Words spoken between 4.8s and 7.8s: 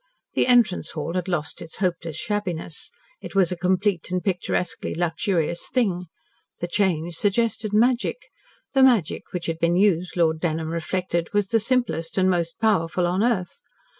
luxurious thing. The change suggested